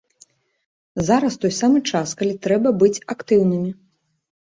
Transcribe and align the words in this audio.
Зараз 1.09 1.33
той 1.43 1.53
самы 1.57 1.79
час, 1.91 2.13
калі 2.21 2.33
трэба 2.47 2.73
быць 2.85 3.03
актыўнымі. 3.15 3.71